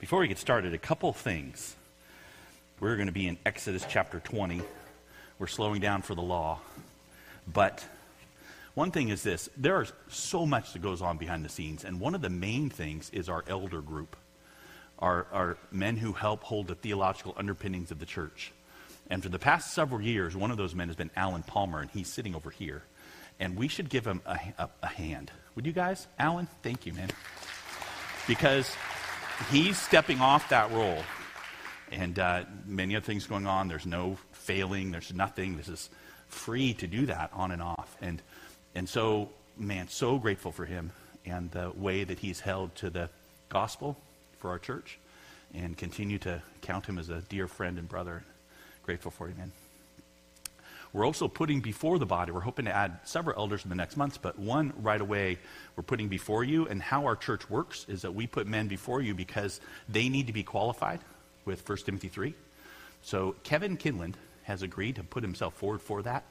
[0.00, 1.76] Before we get started, a couple things.
[2.80, 4.62] We're going to be in Exodus chapter 20.
[5.38, 6.60] We're slowing down for the law.
[7.46, 7.84] But
[8.72, 12.00] one thing is this there is so much that goes on behind the scenes, and
[12.00, 14.16] one of the main things is our elder group,
[14.98, 18.52] our, our men who help hold the theological underpinnings of the church.
[19.10, 21.90] And for the past several years, one of those men has been Alan Palmer, and
[21.90, 22.84] he's sitting over here.
[23.38, 25.30] And we should give him a, a, a hand.
[25.56, 26.06] Would you guys?
[26.18, 27.10] Alan, thank you, man.
[28.26, 28.74] Because
[29.50, 31.02] he's stepping off that role.
[31.92, 33.68] And uh, many other things going on.
[33.68, 35.56] There's no failing, there's nothing.
[35.56, 35.90] This is
[36.28, 37.96] free to do that on and off.
[38.00, 38.22] And,
[38.74, 40.92] and so, man, so grateful for him
[41.26, 43.10] and the way that he's held to the
[43.48, 43.96] gospel
[44.38, 44.98] for our church
[45.54, 48.22] and continue to count him as a dear friend and brother.
[48.84, 49.52] Grateful for you, man.
[50.92, 53.96] We're also putting before the body, we're hoping to add several elders in the next
[53.96, 55.38] months, but one right away
[55.76, 56.66] we're putting before you.
[56.66, 60.26] And how our church works is that we put men before you because they need
[60.26, 61.00] to be qualified
[61.44, 62.34] with 1 Timothy 3.
[63.02, 66.24] So Kevin Kinland has agreed to put himself forward for that.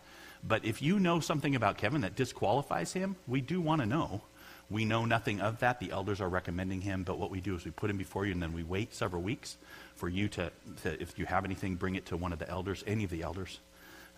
[0.45, 4.22] But if you know something about Kevin that disqualifies him, we do want to know.
[4.69, 5.80] We know nothing of that.
[5.80, 8.34] The elders are recommending him, but what we do is we put him before you
[8.34, 9.58] and then we wait several weeks
[9.95, 10.52] for you to,
[10.84, 13.23] to if you have anything, bring it to one of the elders, any of the
[13.23, 13.59] elders,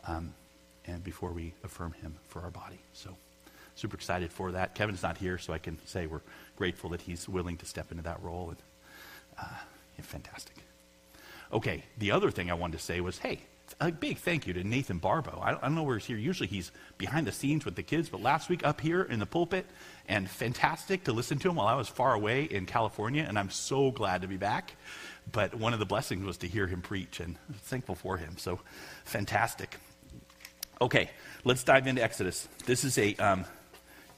[0.07, 0.33] um,
[0.85, 2.80] and before we affirm him for our body.
[2.94, 3.16] So
[3.75, 4.75] super excited for that.
[4.75, 6.21] Kevin's not here, so I can say we're
[6.55, 8.49] grateful that he's willing to step into that role.
[8.49, 8.57] And
[9.39, 9.57] uh,
[9.97, 10.55] yeah, fantastic.
[11.52, 13.41] Okay, the other thing I wanted to say was, hey,
[13.79, 15.39] a big thank you to Nathan Barbo.
[15.41, 16.17] I don't, I don't, know where he's here.
[16.17, 19.25] Usually he's behind the scenes with the kids, but last week up here in the
[19.25, 19.66] pulpit,
[20.07, 23.49] and fantastic to listen to him while I was far away in California, and I'm
[23.49, 24.75] so glad to be back.
[25.31, 28.38] But one of the blessings was to hear him preach, and I'm thankful for him.
[28.38, 28.59] So
[29.05, 29.77] fantastic.
[30.81, 31.11] Okay,
[31.43, 32.47] let's dive into Exodus.
[32.65, 33.45] This is a um,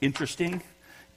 [0.00, 0.62] interesting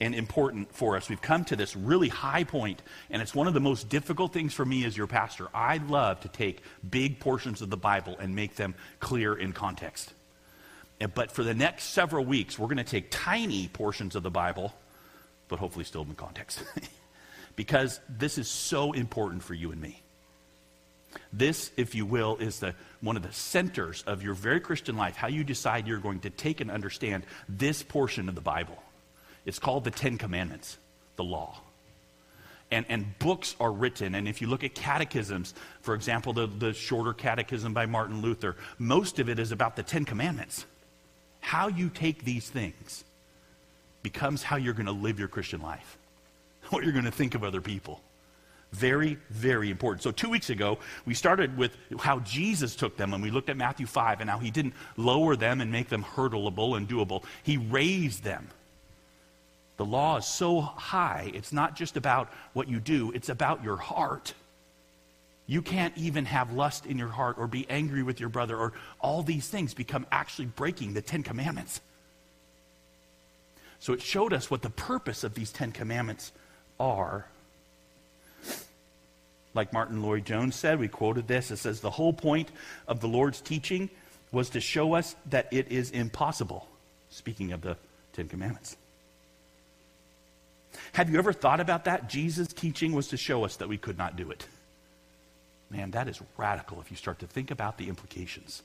[0.02, 1.08] and important for us.
[1.08, 4.54] We've come to this really high point, and it's one of the most difficult things
[4.54, 5.48] for me as your pastor.
[5.54, 10.14] I love to take big portions of the Bible and make them clear in context.
[11.16, 14.74] But for the next several weeks, we're going to take tiny portions of the Bible,
[15.48, 16.62] but hopefully still in context.
[17.56, 20.02] because this is so important for you and me.
[21.32, 25.16] This, if you will, is the, one of the centers of your very Christian life,
[25.16, 28.82] how you decide you're going to take and understand this portion of the Bible.
[29.46, 30.78] It's called the Ten Commandments,
[31.16, 31.62] the law.
[32.70, 34.14] And, and books are written.
[34.14, 38.58] And if you look at catechisms, for example, the, the shorter catechism by Martin Luther,
[38.78, 40.66] most of it is about the Ten Commandments.
[41.40, 43.06] How you take these things
[44.04, 45.98] becomes how you're going to live your Christian life,
[46.70, 48.02] what you're going to think of other people.
[48.74, 50.04] Very, very important.
[50.04, 53.56] So, two weeks ago, we started with how Jesus took them, and we looked at
[53.56, 57.24] Matthew 5 and how he didn't lower them and make them hurdleable and doable.
[57.44, 58.50] He raised them
[59.78, 63.78] the law is so high, it's not just about what you do, it's about your
[63.78, 64.34] heart.
[65.46, 68.74] You can't even have lust in your heart or be angry with your brother, or
[69.00, 71.80] all these things become actually breaking the Ten Commandments.
[73.80, 76.32] So it showed us what the purpose of these Ten Commandments
[76.80, 77.28] are.
[79.58, 81.50] Like Martyn Lloyd-Jones said, we quoted this.
[81.50, 82.52] It says, The whole point
[82.88, 83.90] of the Lord's teaching
[84.32, 86.68] was to show us that it is impossible.
[87.10, 87.76] Speaking of the
[88.14, 88.78] Ten Commandments.
[90.94, 92.08] Have you ever thought about that?
[92.08, 94.46] Jesus' teaching was to show us that we could not do it.
[95.72, 98.62] Man, that is radical if you start to think about the implications.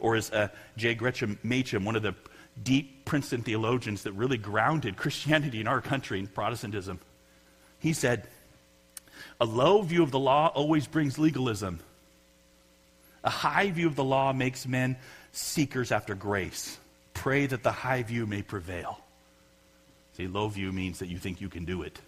[0.00, 0.94] Or as uh, J.
[0.94, 2.14] Gresham Machen, one of the
[2.60, 6.98] deep Princeton theologians that really grounded Christianity in our country and Protestantism,
[7.78, 8.26] he said,
[9.40, 11.80] A low view of the law always brings legalism.
[13.22, 14.96] A high view of the law makes men
[15.32, 16.78] seekers after grace.
[17.12, 19.00] Pray that the high view may prevail.
[20.16, 21.98] See, low view means that you think you can do it.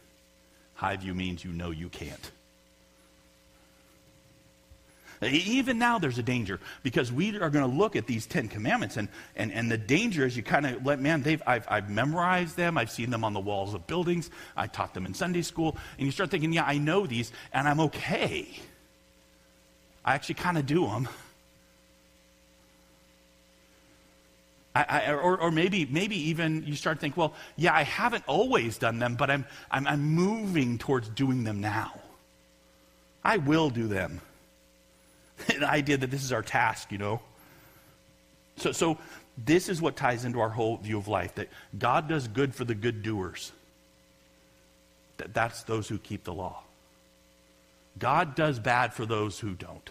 [0.74, 2.30] High view means you know you can't.
[5.22, 8.96] Even now, there's a danger because we are going to look at these Ten Commandments,
[8.96, 12.56] and, and, and the danger is you kind of let, man, they've, I've, I've memorized
[12.56, 15.76] them, I've seen them on the walls of buildings, I taught them in Sunday school,
[15.98, 18.60] and you start thinking, yeah, I know these, and I'm okay.
[20.04, 21.08] I actually kind of do them.
[24.74, 28.22] I, I, or, or maybe, maybe even you start to think, well, yeah, I haven't
[28.28, 31.98] always done them, but I'm, I'm, I'm moving towards doing them now.
[33.24, 34.20] I will do them.
[35.46, 37.20] the idea that this is our task, you know.
[38.56, 38.98] So, so
[39.36, 41.48] this is what ties into our whole view of life that
[41.78, 43.52] God does good for the good doers.
[45.18, 46.62] That, that's those who keep the law.
[47.98, 49.90] God does bad for those who don't.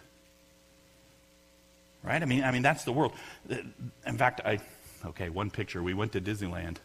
[2.03, 2.21] Right?
[2.21, 3.13] I mean, I mean that's the world.
[3.49, 4.59] In fact, I
[5.05, 5.83] okay, one picture.
[5.83, 6.77] We went to Disneyland.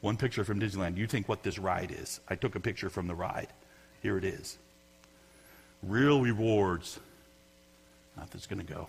[0.00, 0.96] One picture from Disneyland.
[0.96, 2.20] You think what this ride is.
[2.28, 3.48] I took a picture from the ride.
[4.02, 4.58] Here it is.
[5.82, 6.98] real rewards,
[8.20, 8.88] nothing's going to go.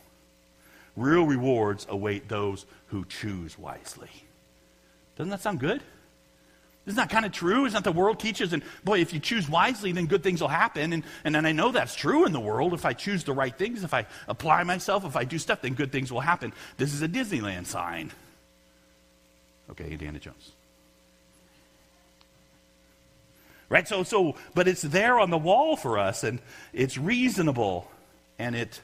[0.96, 4.10] Real rewards await those who choose wisely.
[5.18, 5.82] Doesn't that sound good?
[6.86, 7.66] Isn't that kind of true?
[7.66, 8.54] Isn't that the world teaches?
[8.54, 10.94] And boy, if you choose wisely, then good things will happen.
[10.94, 12.74] And, and then I know that's true in the world.
[12.74, 15.76] If I choose the right things, if I apply myself, if I do stuff, then
[15.76, 16.54] good things will happen.
[16.78, 18.12] This is a Disneyland sign.
[19.70, 20.52] Okay, Indiana Jones.
[23.70, 23.88] Right?
[23.88, 26.40] So, so, but it's there on the wall for us, and
[26.74, 27.90] it's reasonable,
[28.38, 28.82] and it,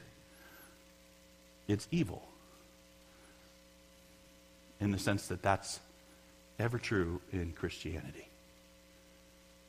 [1.68, 2.26] it's evil.
[4.80, 5.80] In the sense that that's
[6.58, 8.28] ever true in Christianity.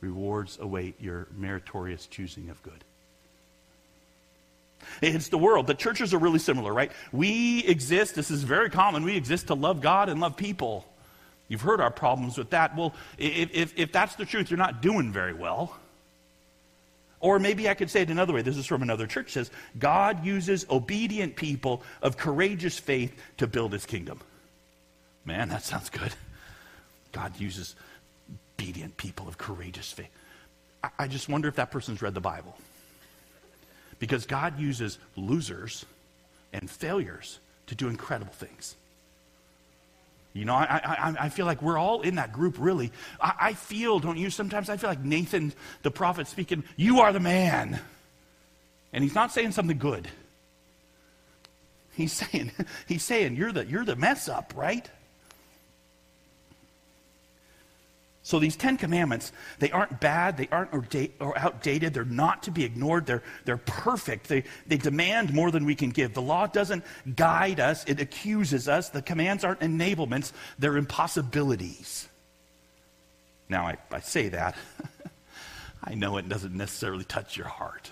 [0.00, 2.84] Rewards await your meritorious choosing of good.
[5.02, 5.66] It's the world.
[5.66, 6.90] The churches are really similar, right?
[7.12, 10.86] We exist, this is very common, we exist to love God and love people.
[11.48, 12.76] You've heard our problems with that.
[12.76, 15.76] Well, if, if, if that's the truth, you're not doing very well.
[17.20, 18.42] Or maybe I could say it another way.
[18.42, 19.32] This is from another church.
[19.32, 24.20] Says, God uses obedient people of courageous faith to build his kingdom.
[25.24, 26.12] Man, that sounds good.
[27.12, 27.76] God uses
[28.58, 30.10] obedient people of courageous faith.
[30.82, 32.56] I, I just wonder if that person's read the Bible.
[33.98, 35.84] Because God uses losers
[36.54, 38.74] and failures to do incredible things.
[40.32, 42.92] You know, I, I, I feel like we're all in that group, really.
[43.20, 44.30] I, I feel, don't you?
[44.30, 47.80] Sometimes I feel like Nathan, the prophet, speaking, You are the man.
[48.92, 50.08] And he's not saying something good.
[51.92, 52.52] He's saying,
[52.86, 54.88] he's saying, You're the, you're the mess up, right?
[58.30, 60.72] So these Ten Commandments, they aren't bad, they aren't
[61.18, 64.28] or outdated, they're not to be ignored, they're, they're perfect.
[64.28, 66.14] They, they demand more than we can give.
[66.14, 66.84] The law doesn't
[67.16, 68.90] guide us, it accuses us.
[68.90, 70.30] The commands aren't enablements,
[70.60, 72.08] they're impossibilities.
[73.48, 74.54] Now, I, I say that.
[75.82, 77.90] I know it doesn't necessarily touch your heart.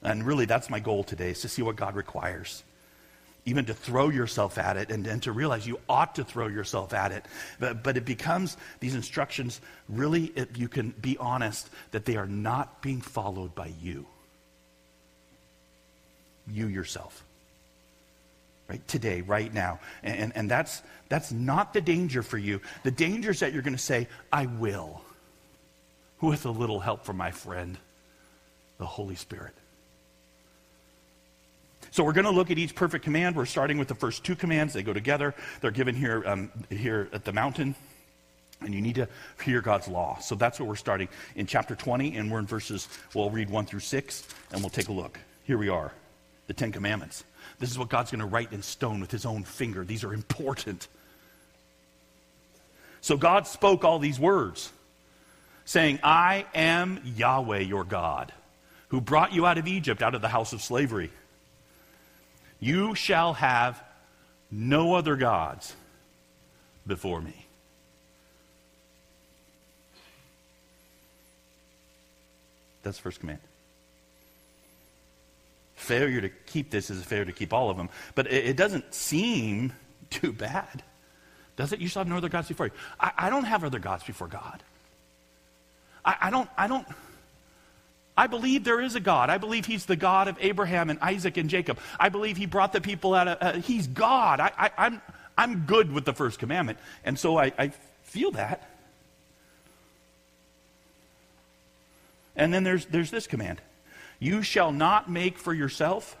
[0.00, 2.62] And really, that's my goal today, is to see what God requires
[3.44, 6.94] even to throw yourself at it and, and to realize you ought to throw yourself
[6.94, 7.24] at it.
[7.58, 12.26] But, but it becomes these instructions really, it, you can be honest that they are
[12.26, 14.06] not being followed by you.
[16.46, 17.24] You yourself.
[18.68, 18.86] Right?
[18.86, 19.80] Today, right now.
[20.04, 22.60] And, and, and that's, that's not the danger for you.
[22.84, 25.02] The danger is that you're going to say, I will,
[26.20, 27.76] with a little help from my friend,
[28.78, 29.52] the Holy Spirit.
[31.92, 33.36] So we're going to look at each perfect command.
[33.36, 34.72] We're starting with the first two commands.
[34.72, 35.34] They go together.
[35.60, 37.74] They're given here, um, here at the mountain.
[38.62, 39.08] And you need to
[39.44, 40.18] hear God's law.
[40.18, 42.16] So that's what we're starting in chapter 20.
[42.16, 45.18] And we're in verses, we'll read 1 through 6, and we'll take a look.
[45.44, 45.92] Here we are
[46.46, 47.24] the Ten Commandments.
[47.58, 49.84] This is what God's going to write in stone with his own finger.
[49.84, 50.88] These are important.
[53.02, 54.72] So God spoke all these words,
[55.66, 58.32] saying, I am Yahweh your God,
[58.88, 61.10] who brought you out of Egypt, out of the house of slavery.
[62.62, 63.82] You shall have
[64.48, 65.74] no other gods
[66.86, 67.44] before me.
[72.84, 73.40] That's the first command.
[75.74, 77.88] Failure to keep this is a failure to keep all of them.
[78.14, 79.72] But it, it doesn't seem
[80.10, 80.84] too bad.
[81.56, 81.80] Does it?
[81.80, 82.72] You shall have no other gods before you.
[83.00, 84.62] I, I don't have other gods before God.
[86.04, 86.86] I, I don't, I don't,
[88.16, 89.30] I believe there is a God.
[89.30, 91.78] I believe He's the God of Abraham and Isaac and Jacob.
[91.98, 94.40] I believe He brought the people out of, uh, He's God.
[94.40, 95.02] I, I, I'm,
[95.36, 96.78] I'm good with the first commandment.
[97.04, 98.68] And so I, I feel that.
[102.36, 103.60] And then there's, there's this command
[104.18, 106.16] You shall not make for yourself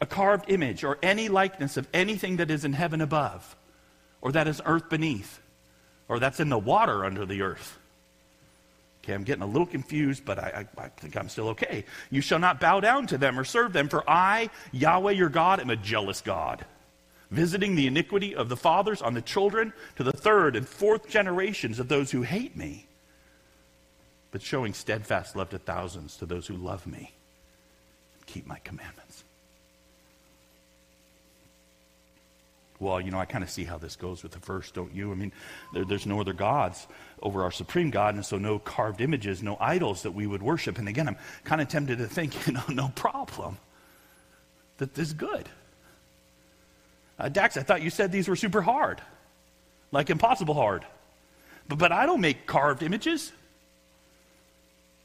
[0.00, 3.56] a carved image or any likeness of anything that is in heaven above,
[4.22, 5.40] or that is earth beneath,
[6.08, 7.78] or that's in the water under the earth
[9.06, 11.84] Okay, I'm getting a little confused, but I, I, I, think I'm still okay.
[12.10, 15.60] You shall not bow down to them or serve them, for I, Yahweh your God,
[15.60, 16.64] am a jealous God,
[17.30, 21.78] visiting the iniquity of the fathers on the children to the third and fourth generations
[21.78, 22.88] of those who hate me,
[24.32, 27.14] but showing steadfast love to thousands to those who love me
[28.16, 29.22] and keep my commandments.
[32.78, 35.12] Well, you know, I kind of see how this goes with the verse, don't you?
[35.12, 35.32] I mean,
[35.72, 36.86] there, there's no other gods
[37.22, 40.78] over our supreme God, and so no carved images, no idols that we would worship.
[40.78, 43.58] And again, I'm kind of tempted to think, you know, no problem.
[44.78, 45.48] That this is good.
[47.18, 49.00] Uh, Dax, I thought you said these were super hard,
[49.90, 50.84] like impossible hard.
[51.68, 53.32] But, but I don't make carved images.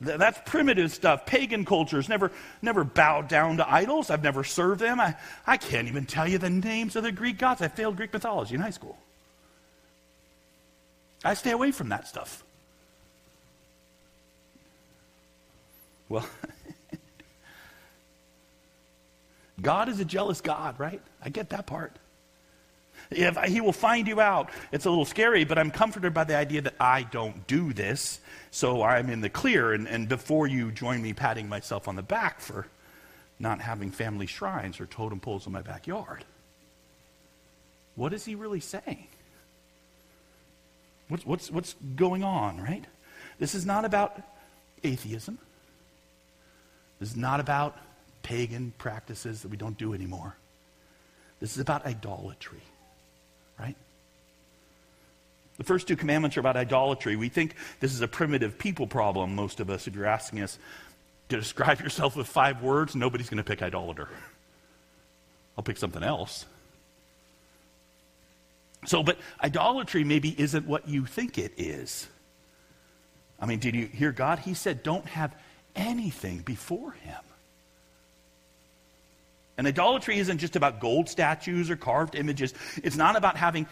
[0.01, 1.27] That's primitive stuff.
[1.27, 2.31] Pagan cultures never,
[2.63, 4.09] never bowed down to idols.
[4.09, 4.99] I've never served them.
[4.99, 5.15] I,
[5.45, 7.61] I can't even tell you the names of the Greek gods.
[7.61, 8.97] I failed Greek mythology in high school.
[11.23, 12.43] I stay away from that stuff.
[16.09, 16.25] Well,
[19.61, 21.01] God is a jealous God, right?
[21.23, 21.95] I get that part.
[23.11, 26.35] If he will find you out, it's a little scary, but I'm comforted by the
[26.35, 29.73] idea that I don't do this, so I'm in the clear.
[29.73, 32.67] And, and before you join me patting myself on the back for
[33.37, 36.23] not having family shrines or totem poles in my backyard,
[37.95, 39.07] what is he really saying?
[41.09, 42.85] What's, what's, what's going on, right?
[43.39, 44.21] This is not about
[44.83, 45.37] atheism.
[46.99, 47.77] This is not about
[48.23, 50.37] pagan practices that we don't do anymore.
[51.41, 52.61] This is about idolatry?
[55.61, 57.15] The first two commandments are about idolatry.
[57.15, 59.85] We think this is a primitive people problem, most of us.
[59.85, 60.57] If you're asking us
[61.29, 64.09] to describe yourself with five words, nobody's going to pick idolater.
[65.55, 66.47] I'll pick something else.
[68.87, 72.07] So, but idolatry maybe isn't what you think it is.
[73.39, 74.39] I mean, did you hear God?
[74.39, 75.35] He said, don't have
[75.75, 77.21] anything before Him.
[79.59, 82.55] And idolatry isn't just about gold statues or carved images.
[82.83, 83.67] It's not about having,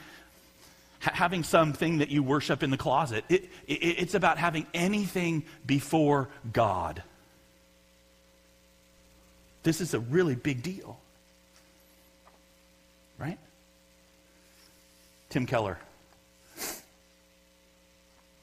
[1.00, 3.24] having something that you worship in the closet.
[3.29, 7.03] It, it, it's about having anything before God.
[9.63, 11.00] This is a really big deal.
[13.18, 13.38] Right?
[15.29, 15.77] Tim Keller.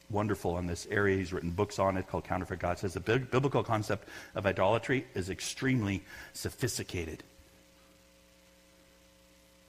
[0.09, 1.17] Wonderful on this area.
[1.17, 2.79] He's written books on it called Counterfeit God.
[2.79, 7.25] Says the biblical concept of idolatry is extremely sophisticated.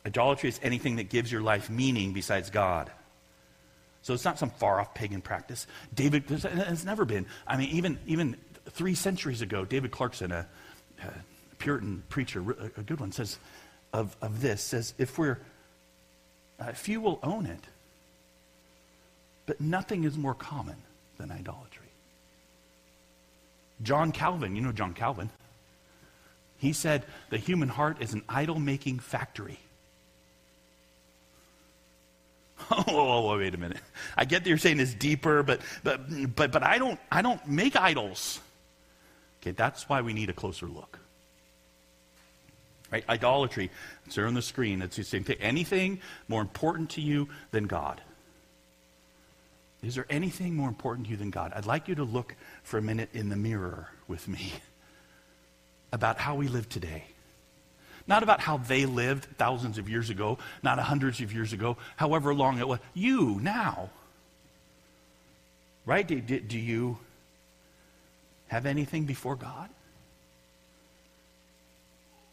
[0.07, 2.89] Idolatry is anything that gives your life meaning besides God.
[4.03, 5.67] So it's not some far off pagan practice.
[5.93, 7.25] David, it's never been.
[7.45, 8.37] I mean, even, even
[8.69, 10.47] three centuries ago, David Clarkson, a,
[11.03, 11.13] a
[11.59, 12.39] Puritan preacher,
[12.77, 13.37] a good one, says
[13.91, 15.39] of, of this, says, if we're,
[16.57, 17.59] uh, few will own it,
[19.45, 20.77] but nothing is more common
[21.17, 21.87] than idolatry.
[23.83, 25.29] John Calvin, you know John Calvin,
[26.59, 29.59] he said the human heart is an idol making factory.
[32.87, 33.77] oh, wait a minute.
[34.15, 37.45] I get that you're saying it's deeper, but, but, but, but I, don't, I don't
[37.47, 38.39] make idols.
[39.41, 40.99] Okay, that's why we need a closer look.
[42.91, 43.03] Right?
[43.09, 43.69] Idolatry,
[44.05, 44.81] it's there on the screen.
[44.81, 45.37] It's the same thing.
[45.39, 48.01] Anything more important to you than God?
[49.83, 51.53] Is there anything more important to you than God?
[51.55, 54.53] I'd like you to look for a minute in the mirror with me
[55.91, 57.03] about how we live today.
[58.07, 62.33] Not about how they lived thousands of years ago, not hundreds of years ago, however
[62.33, 62.79] long it was.
[62.93, 63.89] You now.
[65.85, 66.07] Right?
[66.07, 66.97] Do, do, you
[68.47, 69.69] have anything before God?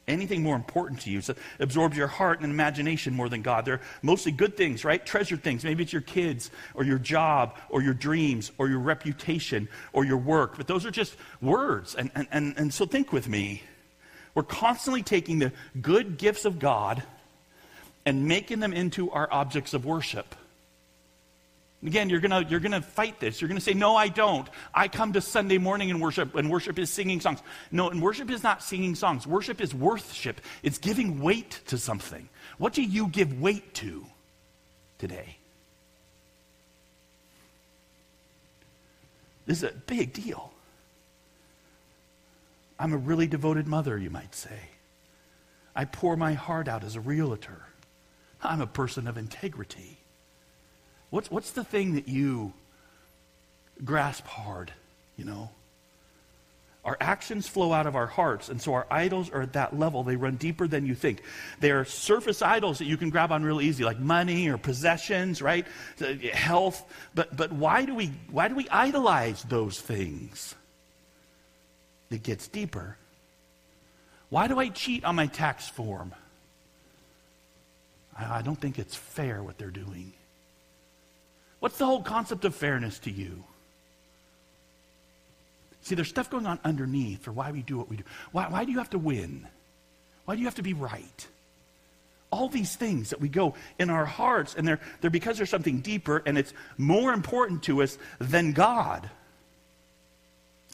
[0.07, 3.65] Anything more important to you so absorbs your heart and imagination more than God.
[3.65, 5.05] They're mostly good things, right?
[5.05, 5.65] Treasured things.
[5.65, 10.19] Maybe it's your kids or your job or your dreams or your reputation or your
[10.19, 10.57] work.
[10.57, 11.95] But those are just words.
[11.95, 13.63] And, and, and, and so think with me.
[14.35, 17.03] We're constantly taking the good gifts of God
[18.05, 20.35] and making them into our objects of worship.
[21.85, 23.41] Again, you're going you're gonna fight this.
[23.41, 24.49] You're going to say, No, I don't.
[24.73, 27.41] I come to Sunday morning and worship, and worship is singing songs.
[27.71, 29.27] No, and worship is not singing songs.
[29.27, 32.29] Worship is worship, it's giving weight to something.
[32.57, 34.07] What do you give weight to
[34.99, 35.37] today?
[39.47, 40.54] This is a big deal.
[42.85, 44.59] I'm a really devoted mother, you might say.
[45.75, 47.63] I pour my heart out as a realtor.
[48.43, 49.97] I'm a person of integrity.
[51.09, 52.53] What's, what's the thing that you
[53.83, 54.71] grasp hard,
[55.17, 55.49] you know?
[56.85, 60.03] Our actions flow out of our hearts, and so our idols are at that level.
[60.03, 61.23] They run deeper than you think.
[61.61, 65.41] They are surface idols that you can grab on real easy, like money or possessions,
[65.41, 65.67] right?
[66.03, 66.85] Uh, health.
[67.15, 70.55] But, but why, do we, why do we idolize those things?
[72.15, 72.97] It gets deeper.
[74.29, 76.15] Why do I cheat on my tax form?
[78.17, 80.13] I, I don't think it's fair what they're doing.
[81.59, 83.43] What's the whole concept of fairness to you?
[85.83, 88.05] See, there's stuff going on underneath for why we do what we do.
[88.31, 89.49] Why, why do you have to win?
[90.25, 91.27] Why do you have to be right?
[92.31, 95.81] All these things that we go in our hearts, and they're, they're because there's something
[95.81, 99.11] deeper, and it's more important to us than God.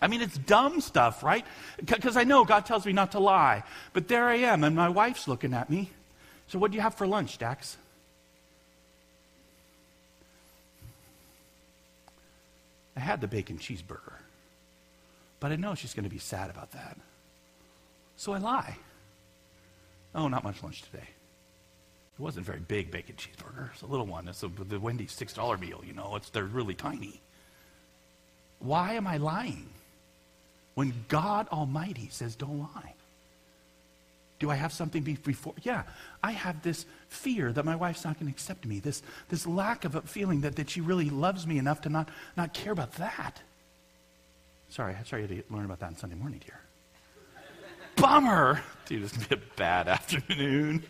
[0.03, 1.45] I mean, it's dumb stuff, right?
[1.85, 3.63] Because I know God tells me not to lie.
[3.93, 5.91] But there I am, and my wife's looking at me.
[6.47, 7.77] So, what do you have for lunch, Dax?
[12.97, 14.15] I had the bacon cheeseburger.
[15.41, 16.99] But I know she's going to be sad about that.
[18.17, 18.77] So I lie.
[20.15, 21.09] Oh, not much lunch today.
[22.19, 23.71] It wasn't very big bacon cheeseburger.
[23.73, 24.29] It's a little one.
[24.29, 26.17] It's a, the Wendy's $6 meal, you know.
[26.17, 27.23] It's, they're really tiny.
[28.59, 29.71] Why am I lying?
[30.81, 32.95] When God Almighty says, don't lie?
[34.39, 35.53] Do I have something before?
[35.61, 35.83] Yeah,
[36.23, 39.85] I have this fear that my wife's not going to accept me, this, this lack
[39.85, 42.93] of a feeling that, that she really loves me enough to not, not care about
[42.93, 43.43] that.
[44.71, 46.59] Sorry, sorry to learn about that on Sunday morning, dear.
[48.01, 48.63] Bummer.
[48.87, 50.83] Dude, it's going to be a bad afternoon.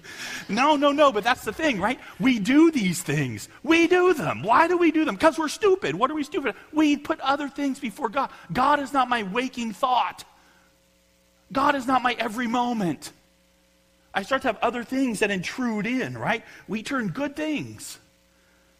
[0.48, 1.98] No, no, no, but that's the thing, right?
[2.18, 3.48] We do these things.
[3.62, 4.42] We do them.
[4.42, 5.16] Why do we do them?
[5.16, 5.94] Because we're stupid.
[5.94, 6.54] What are we stupid?
[6.72, 8.30] We put other things before God.
[8.52, 10.24] God is not my waking thought.
[11.52, 13.12] God is not my every moment.
[14.14, 16.44] I start to have other things that intrude in, right?
[16.68, 17.98] We turn good things,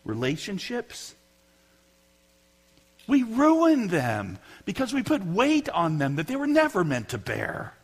[0.04, 1.14] relationships,
[3.10, 7.18] we ruin them because we put weight on them that they were never meant to
[7.18, 7.75] bear.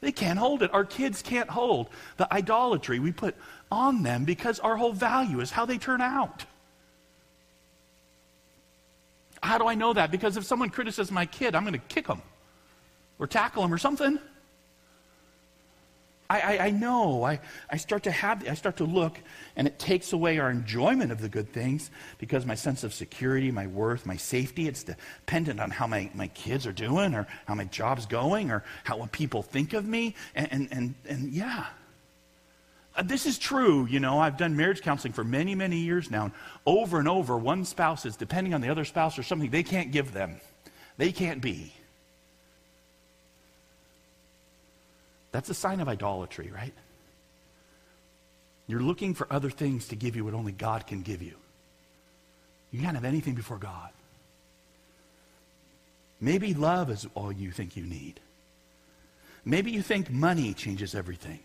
[0.00, 0.72] They can't hold it.
[0.72, 3.34] Our kids can't hold the idolatry we put
[3.70, 6.44] on them because our whole value is how they turn out.
[9.42, 10.10] How do I know that?
[10.10, 12.22] Because if someone criticizes my kid, I'm going to kick them
[13.18, 14.18] or tackle them or something.
[16.30, 17.24] I, I, I, know.
[17.24, 19.18] I, I start to have, I start to look,
[19.56, 23.50] and it takes away our enjoyment of the good things because my sense of security,
[23.50, 27.56] my worth, my safety, it's dependent on how my, my kids are doing or how
[27.56, 30.14] my job's going or how people think of me.
[30.36, 31.66] And, and, and, and yeah.
[32.94, 33.86] Uh, this is true.
[33.86, 36.26] You know, I've done marriage counseling for many, many years now.
[36.26, 36.32] And
[36.64, 39.90] over and over, one spouse is depending on the other spouse or something they can't
[39.90, 40.40] give them,
[40.96, 41.74] they can't be.
[45.32, 46.74] That's a sign of idolatry, right?
[48.66, 51.34] You're looking for other things to give you what only God can give you.
[52.70, 53.90] You can't have anything before God.
[56.20, 58.20] Maybe love is all you think you need.
[59.44, 61.40] Maybe you think money changes everything.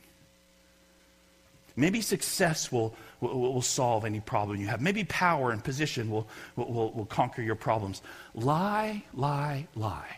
[1.78, 4.82] Maybe success will, will, will, solve any problem you have.
[4.82, 8.02] Maybe power and position will, will, will conquer your problems.
[8.34, 10.18] Lie, lie, lie.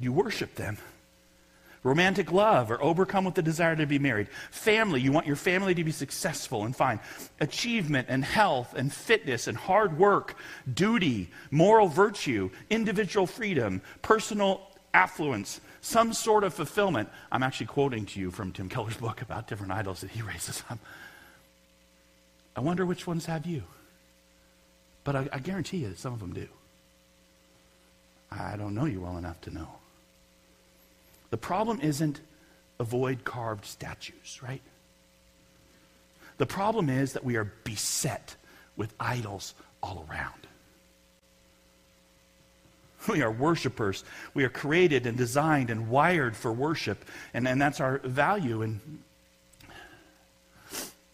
[0.00, 0.78] You worship them
[1.82, 4.28] romantic love or overcome with the desire to be married.
[4.50, 7.00] Family, you want your family to be successful and fine.
[7.40, 10.36] Achievement and health and fitness and hard work,
[10.72, 14.60] duty, moral virtue, individual freedom, personal
[14.92, 17.08] affluence, some sort of fulfillment.
[17.32, 20.62] I'm actually quoting to you from Tim Keller's book about different idols that he raises
[20.70, 20.78] up.
[22.54, 23.62] I wonder which ones have you.
[25.02, 26.46] But I, I guarantee you that some of them do.
[28.30, 29.79] I don't know you well enough to know.
[31.30, 32.20] The problem isn't
[32.78, 34.62] avoid carved statues, right?
[36.38, 38.34] The problem is that we are beset
[38.76, 40.34] with idols all around.
[43.08, 44.04] We are worshipers.
[44.34, 48.62] We are created and designed and wired for worship, and, and that's our value.
[48.62, 49.02] And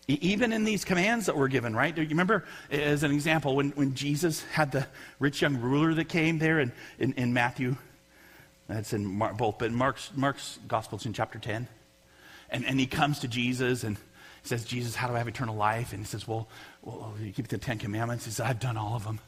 [0.08, 1.94] even in these commands that we're given, right?
[1.94, 4.86] Do you remember, as an example, when, when Jesus had the
[5.18, 7.76] rich young ruler that came there in, in, in Matthew
[8.68, 11.68] that's in Mark, both, but Mark's, Mark's gospel is in chapter 10.
[12.50, 13.96] And, and he comes to Jesus and
[14.42, 15.92] says, Jesus, how do I have eternal life?
[15.92, 16.48] And he says, well,
[16.82, 18.24] well you keep the Ten Commandments.
[18.24, 19.20] He says, I've done all of them.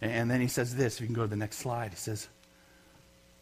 [0.00, 1.90] And, and then he says this, if you can go to the next slide.
[1.90, 2.28] He says,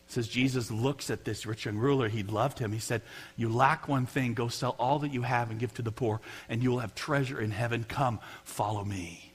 [0.07, 2.09] says Jesus looks at this rich young ruler.
[2.09, 2.73] He loved him.
[2.73, 3.03] He said,
[3.37, 4.35] You lack one thing.
[4.35, 6.95] Go sell all that you have and give to the poor, and you will have
[6.95, 7.85] treasure in heaven.
[7.85, 9.33] Come, follow me.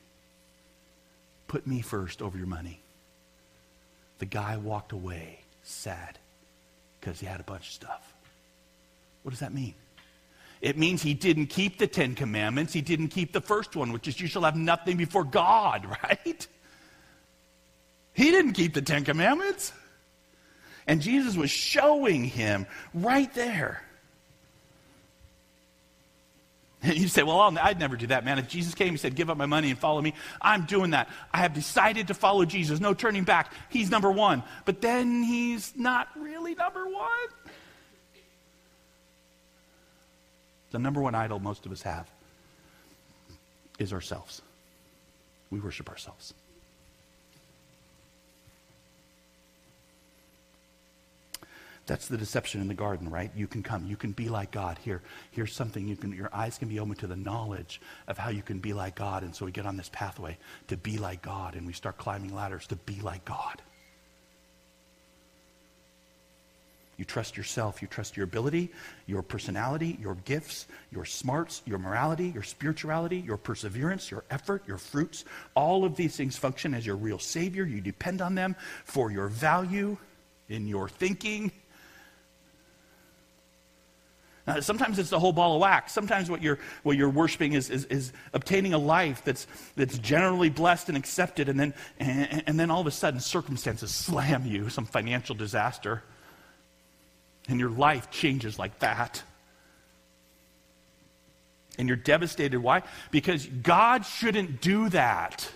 [1.48, 2.80] Put me first over your money.
[4.20, 5.40] The guy walked away
[5.70, 6.18] sad
[7.00, 8.14] because he had a bunch of stuff.
[9.24, 9.76] What does that mean?
[10.62, 12.74] It means he didn't keep the Ten Commandments.
[12.74, 16.48] He didn't keep the first one, which is you shall have nothing before God, right?
[18.14, 19.72] He didn't keep the Ten Commandments.
[20.88, 23.84] And Jesus was showing him right there
[26.82, 28.40] and you say, Well, i would never do that, man.
[28.40, 31.10] If Jesus came, he said, Give up my money and follow me, I'm doing that.
[31.34, 32.80] I have decided to follow Jesus.
[32.80, 33.54] No turning back.
[33.70, 34.44] He's number one.
[34.66, 37.28] But then he's not really number one.
[40.72, 42.10] The number one idol most of us have
[43.80, 44.42] is ourselves.
[45.50, 46.34] We worship ourselves.
[51.90, 53.32] That's the deception in the garden, right?
[53.36, 53.88] You can come.
[53.88, 54.78] You can be like God.
[54.78, 58.30] Here, here's something you can, your eyes can be open to the knowledge of how
[58.30, 59.24] you can be like God.
[59.24, 62.36] And so we get on this pathway to be like God and we start climbing
[62.36, 63.64] ladders to be like God.
[66.96, 67.82] You trust yourself.
[67.82, 68.70] You trust your ability,
[69.08, 74.78] your personality, your gifts, your smarts, your morality, your spirituality, your perseverance, your effort, your
[74.78, 75.26] fruits.
[75.56, 77.64] All of these things function as your real Savior.
[77.64, 79.98] You depend on them for your value
[80.50, 81.52] in your thinking
[84.50, 85.94] Uh, sometimes it's the whole ball of wax.
[85.94, 90.50] Sometimes what you're, what you're worshiping is, is, is obtaining a life that's, that's generally
[90.50, 94.70] blessed and accepted, and then, and, and then all of a sudden circumstances slam you,
[94.70, 96.02] some financial disaster,
[97.48, 99.22] and your life changes like that.
[101.78, 102.60] And you're devastated.
[102.60, 102.82] Why?
[103.12, 105.48] Because God shouldn't do that.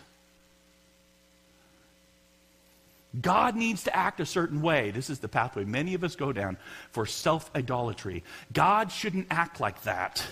[3.20, 4.92] God needs to act a certain way.
[4.92, 6.58] This is the pathway many of us go down
[6.92, 8.24] for self idolatry.
[8.52, 10.26] God shouldn't act like that.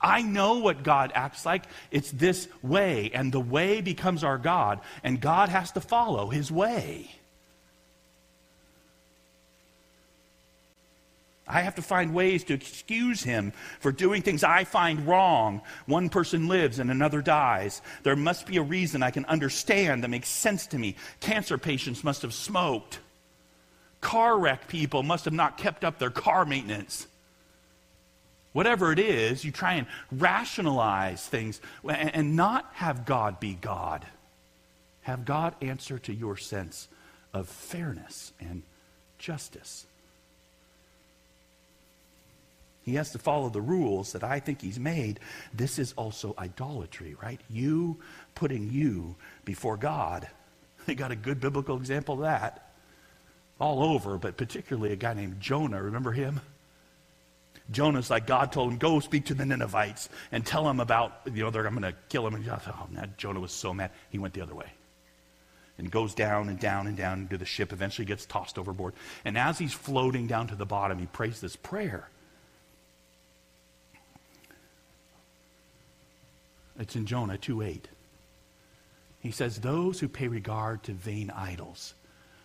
[0.00, 1.64] I know what God acts like.
[1.90, 6.50] It's this way, and the way becomes our God, and God has to follow his
[6.50, 7.10] way.
[11.50, 15.62] I have to find ways to excuse him for doing things I find wrong.
[15.86, 17.82] One person lives and another dies.
[18.04, 20.94] There must be a reason I can understand that makes sense to me.
[21.18, 23.00] Cancer patients must have smoked.
[24.00, 27.08] Car wreck people must have not kept up their car maintenance.
[28.52, 34.06] Whatever it is, you try and rationalize things and not have God be God.
[35.02, 36.88] Have God answer to your sense
[37.34, 38.62] of fairness and
[39.18, 39.86] justice.
[42.90, 45.20] He has to follow the rules that I think he's made.
[45.54, 47.40] This is also idolatry, right?
[47.48, 48.00] You
[48.34, 50.28] putting you before God.
[50.86, 52.72] They got a good biblical example of that
[53.60, 55.80] all over, but particularly a guy named Jonah.
[55.80, 56.40] Remember him?
[57.70, 61.44] Jonah's like God told him, go speak to the Ninevites and tell them about, you
[61.44, 62.34] know, they're, I'm going to kill him.
[62.34, 63.90] And oh, man, Jonah was so mad.
[64.08, 64.72] He went the other way
[65.78, 68.94] and goes down and down and down into the ship, eventually gets tossed overboard.
[69.24, 72.08] And as he's floating down to the bottom, he prays this prayer.
[76.80, 77.88] It's in Jonah 2 8.
[79.20, 81.94] He says, Those who pay regard to vain idols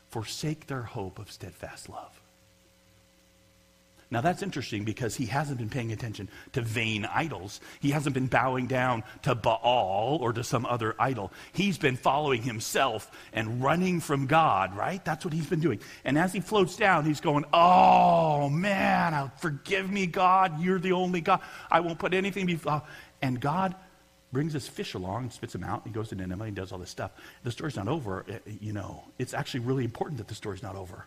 [0.10, 2.22] forsake their hope of steadfast love.
[4.12, 7.60] Now that's interesting because he hasn't been paying attention to vain idols.
[7.80, 11.32] He hasn't been bowing down to Baal or to some other idol.
[11.54, 15.04] He's been following himself and running from God, right?
[15.04, 15.80] That's what he's been doing.
[16.04, 20.62] And as he floats down, he's going, Oh man, forgive me, God.
[20.62, 21.40] You're the only God.
[21.72, 22.84] I won't put anything before.
[23.22, 23.74] And God
[24.36, 25.86] brings this fish along and spits him out.
[25.86, 27.12] And he goes to Nineveh and does all this stuff.
[27.44, 28.26] The story's not over.
[28.28, 31.06] Eh, you know, it's actually really important that the story's not over.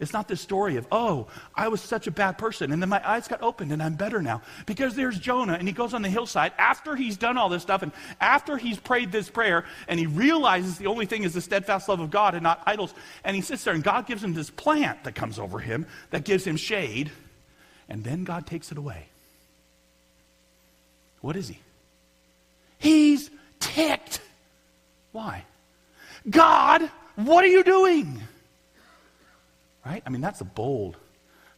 [0.00, 3.06] It's not this story of, oh, I was such a bad person, and then my
[3.06, 4.40] eyes got opened, and I'm better now.
[4.64, 7.82] Because there's Jonah, and he goes on the hillside after he's done all this stuff,
[7.82, 11.86] and after he's prayed this prayer, and he realizes the only thing is the steadfast
[11.86, 12.94] love of God and not idols.
[13.24, 16.24] And he sits there, and God gives him this plant that comes over him that
[16.24, 17.10] gives him shade,
[17.90, 19.08] and then God takes it away.
[21.20, 21.58] What is he?
[22.78, 24.20] He's ticked.
[25.12, 25.44] Why?
[26.28, 28.20] God, what are you doing?
[29.84, 30.02] Right?
[30.06, 30.96] I mean, that's a bold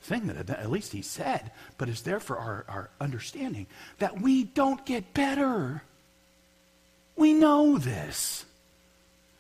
[0.03, 3.67] thing that at least he said, but it's there for our, our understanding
[3.99, 5.83] that we don't get better.
[7.17, 8.45] We know this.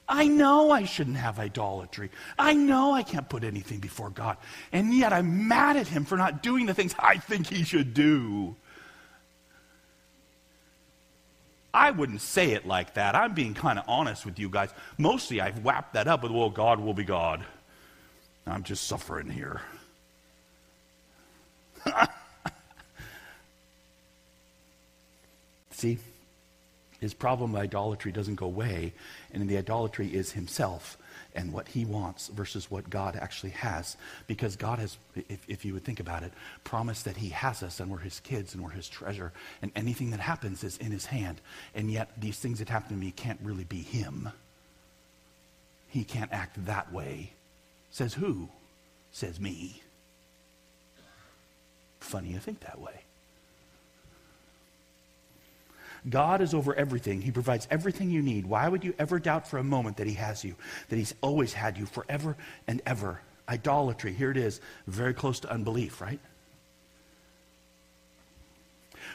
[0.08, 2.10] I know I shouldn't have idolatry.
[2.38, 4.36] I know I can't put anything before God.
[4.72, 7.92] And yet I'm mad at him for not doing the things I think he should
[7.92, 8.54] do.
[11.76, 13.14] I wouldn't say it like that.
[13.14, 14.70] I'm being kind of honest with you guys.
[14.96, 17.44] Mostly I've wrapped that up with, well, God will be God.
[18.46, 19.60] I'm just suffering here.
[25.70, 25.98] See,
[26.98, 28.94] his problem of idolatry doesn't go away,
[29.34, 30.96] and the idolatry is himself
[31.36, 33.96] and what he wants versus what God actually has.
[34.26, 36.32] Because God has, if, if you would think about it,
[36.64, 39.32] promised that he has us and we're his kids and we're his treasure.
[39.62, 41.40] And anything that happens is in his hand.
[41.74, 44.30] And yet these things that happen to me can't really be him.
[45.88, 47.32] He can't act that way.
[47.90, 48.48] Says who?
[49.12, 49.82] Says me.
[52.00, 53.05] Funny you think that way.
[56.08, 57.20] God is over everything.
[57.20, 58.46] He provides everything you need.
[58.46, 60.54] Why would you ever doubt for a moment that He has you,
[60.88, 63.20] that He's always had you forever and ever?
[63.48, 66.20] Idolatry, here it is, very close to unbelief, right?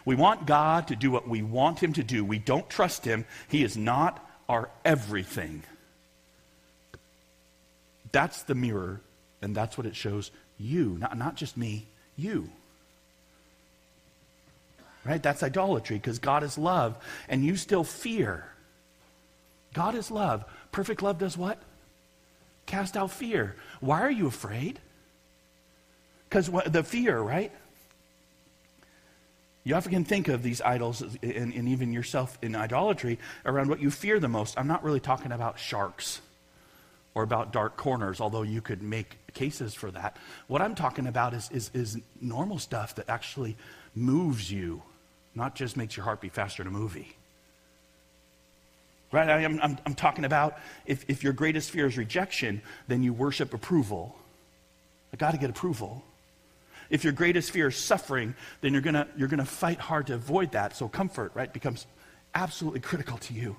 [0.05, 2.25] We want God to do what we want Him to do.
[2.25, 3.25] We don't trust Him.
[3.47, 5.63] He is not our everything.
[8.11, 9.01] That's the mirror,
[9.41, 12.49] and that's what it shows you, not, not just me, you.
[15.03, 15.21] Right?
[15.21, 18.45] That's idolatry because God is love and you still fear.
[19.73, 20.45] God is love.
[20.71, 21.59] Perfect love does what?
[22.65, 23.55] Cast out fear.
[23.79, 24.79] Why are you afraid?
[26.29, 27.51] Because the fear, right?
[29.63, 33.91] You often think of these idols and, and, even yourself in idolatry around what you
[33.91, 34.57] fear the most.
[34.57, 36.21] I'm not really talking about sharks
[37.13, 40.17] or about dark corners, although you could make cases for that.
[40.47, 43.55] What I'm talking about is, is, is normal stuff that actually
[43.93, 44.81] moves you,
[45.35, 47.15] not just makes your heart beat faster in a movie.
[49.11, 49.29] Right?
[49.29, 53.13] I, am I'm, I'm talking about if, if your greatest fear is rejection, then you
[53.13, 54.15] worship approval.
[55.13, 56.03] I got to get approval.
[56.89, 60.51] If your greatest fear is suffering, then you're going you're gonna fight hard to avoid
[60.51, 60.75] that.
[60.75, 61.87] So comfort, right, becomes
[62.35, 63.55] absolutely critical to you.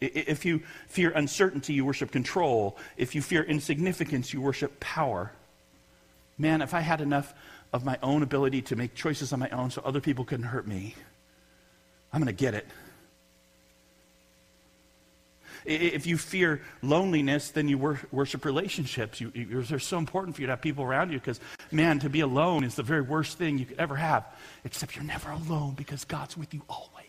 [0.00, 2.76] If you fear uncertainty, you worship control.
[2.96, 5.32] If you fear insignificance, you worship power.
[6.36, 7.32] Man, if I had enough
[7.72, 10.66] of my own ability to make choices on my own so other people couldn't hurt
[10.66, 10.94] me,
[12.12, 12.66] I'm going to get it.
[15.64, 17.78] If you fear loneliness, then you
[18.10, 19.20] worship relationships.
[19.20, 21.38] You, you, they're so important for you to have people around you because,
[21.70, 24.26] man, to be alone is the very worst thing you could ever have.
[24.64, 27.06] Except you're never alone because God's with you always.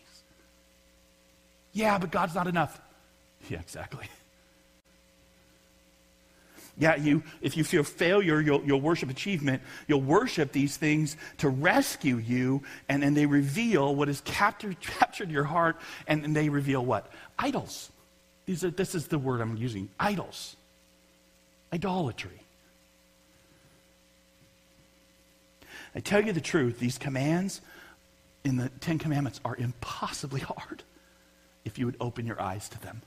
[1.71, 2.79] Yeah, but God's not enough.
[3.49, 4.07] Yeah, exactly.
[6.77, 9.61] Yeah, you, if you feel failure, you'll, you'll worship achievement.
[9.87, 15.29] You'll worship these things to rescue you, and then they reveal what has captured, captured
[15.29, 17.11] your heart, and, and they reveal what?
[17.37, 17.91] Idols.
[18.45, 20.55] These are, this is the word I'm using idols.
[21.71, 22.39] Idolatry.
[25.95, 27.61] I tell you the truth, these commands
[28.43, 30.81] in the Ten Commandments are impossibly hard
[31.65, 33.03] if you would open your eyes to them.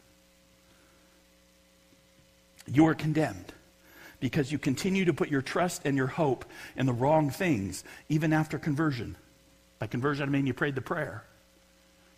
[2.68, 3.52] You are condemned
[4.20, 6.44] because you continue to put your trust and your hope
[6.76, 9.16] in the wrong things, even after conversion.
[9.78, 11.24] By conversion, I mean you prayed the prayer.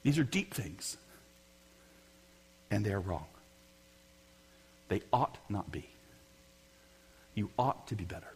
[0.03, 0.97] These are deep things,
[2.71, 3.27] and they're wrong.
[4.89, 5.89] They ought not be.
[7.35, 8.33] You ought to be better.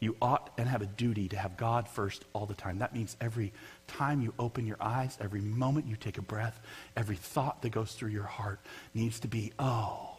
[0.00, 2.78] You ought and have a duty to have God first all the time.
[2.80, 3.52] That means every
[3.86, 6.60] time you open your eyes, every moment you take a breath,
[6.94, 8.60] every thought that goes through your heart
[8.92, 10.18] needs to be, oh,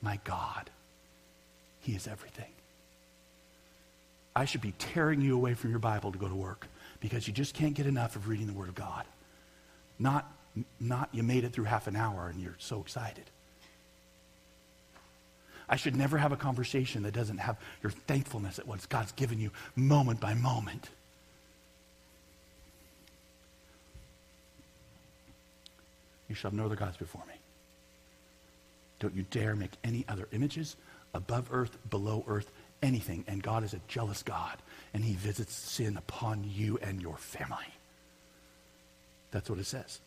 [0.00, 0.70] my God,
[1.82, 2.50] He is everything.
[4.34, 6.68] I should be tearing you away from your Bible to go to work
[7.00, 9.04] because you just can't get enough of reading the Word of God.
[9.98, 10.32] Not,
[10.80, 13.24] not you made it through half an hour and you're so excited.
[15.68, 19.40] I should never have a conversation that doesn't have your thankfulness at what God's given
[19.40, 20.88] you moment by moment.
[26.28, 27.34] You shall have no other gods before me.
[29.00, 30.76] Don't you dare make any other images
[31.14, 32.50] above earth, below earth,
[32.82, 33.24] anything.
[33.26, 34.56] And God is a jealous God,
[34.94, 37.74] and he visits sin upon you and your family.
[39.30, 40.00] That's what it says.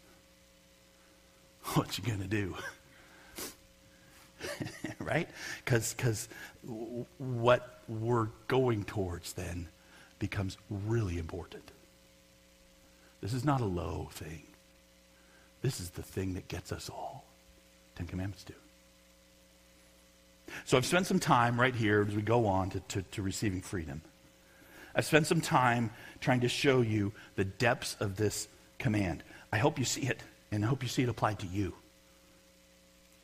[1.74, 2.56] What you to do?
[5.00, 5.28] right?
[5.64, 6.28] Because
[7.18, 9.68] what we're going towards then
[10.20, 11.72] becomes really important.
[13.22, 14.44] This is not a low thing.
[15.62, 17.26] This is the thing that gets us all.
[17.96, 18.54] Ten Commandments do.
[20.66, 23.62] So I've spent some time right here as we go on to, to, to receiving
[23.62, 24.02] freedom.
[24.96, 28.48] I've spent some time trying to show you the depths of this
[28.80, 29.24] command.
[29.52, 31.74] I hope you see it, and I hope you see it applied to you.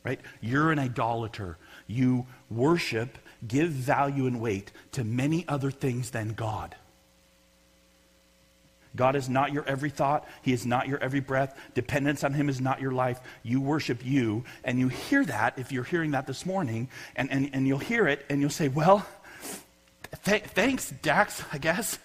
[0.04, 0.20] Right?
[0.40, 1.56] You're an idolater.
[1.86, 6.74] You worship, give value and weight to many other things than God.
[8.94, 10.28] God is not your every thought.
[10.42, 11.58] He is not your every breath.
[11.74, 13.20] Dependence on Him is not your life.
[13.42, 14.44] You worship you.
[14.64, 18.06] And you hear that if you're hearing that this morning, and, and, and you'll hear
[18.06, 19.06] it and you'll say, Well,
[20.24, 21.98] th- thanks, Dax, I guess.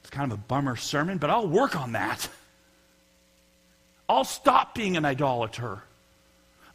[0.00, 2.28] It's kind of a bummer sermon, but I'll work on that.
[4.08, 5.82] I'll stop being an idolater.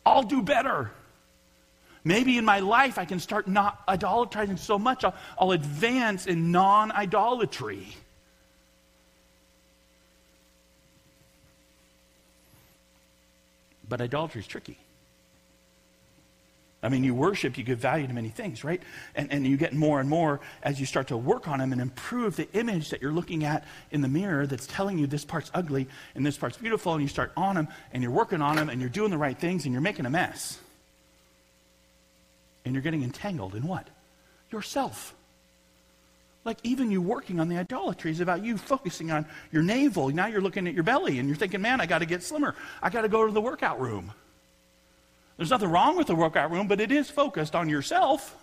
[0.06, 0.92] I'll do better.
[2.04, 6.52] Maybe in my life I can start not idolatrizing so much, I'll, I'll advance in
[6.52, 7.88] non idolatry.
[13.90, 14.78] But idolatry is tricky.
[16.82, 18.82] I mean, you worship, you give value to many things, right?
[19.14, 21.82] And, and you get more and more as you start to work on them and
[21.82, 25.52] improve the image that you're looking at in the mirror that's telling you this part's
[25.54, 28.70] ugly and this part's beautiful, and you start on them and you're working on them
[28.70, 30.58] and you're doing the right things and you're making a mess.
[32.64, 33.88] And you're getting entangled in what?
[34.50, 35.14] Yourself.
[36.50, 40.10] Like even you working on the idolatry is about you focusing on your navel.
[40.10, 42.56] Now you're looking at your belly and you're thinking, man, I got to get slimmer.
[42.82, 44.12] I got to go to the workout room.
[45.38, 48.36] There's nothing wrong with the workout room, but it is focused on yourself.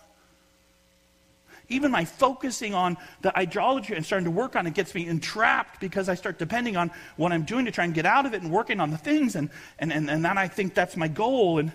[1.68, 5.80] Even my focusing on the idolatry and starting to work on it gets me entrapped
[5.80, 8.40] because I start depending on what I'm doing to try and get out of it
[8.40, 9.34] and working on the things.
[9.34, 11.58] And, and, and, and then I think that's my goal.
[11.58, 11.72] And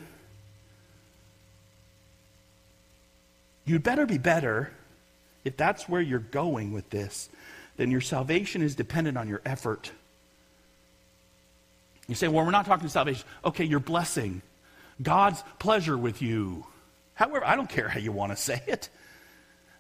[3.66, 4.72] you'd better be better
[5.44, 7.30] if that's where you're going with this,
[7.78, 9.92] then your salvation is dependent on your effort.
[12.08, 13.26] You say, well, we're not talking salvation.
[13.46, 14.42] Okay, your blessing.
[15.02, 16.66] God's pleasure with you.
[17.14, 18.90] However, I don't care how you want to say it.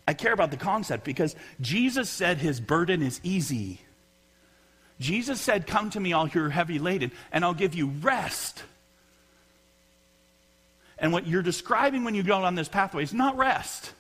[0.07, 3.81] I care about the concept because Jesus said his burden is easy.
[4.99, 8.63] Jesus said, Come to me, all who are heavy laden, and I'll give you rest.
[10.97, 13.93] And what you're describing when you go on this pathway is not rest.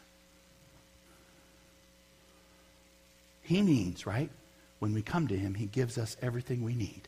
[3.41, 4.29] He means, right?
[4.79, 7.07] When we come to Him, He gives us everything we need.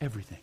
[0.00, 0.40] Everything.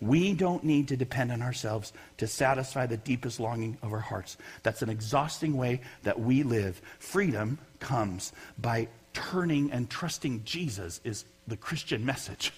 [0.00, 4.36] We don't need to depend on ourselves to satisfy the deepest longing of our hearts.
[4.62, 6.82] That's an exhausting way that we live.
[6.98, 12.52] Freedom comes by turning and trusting Jesus, is the Christian message.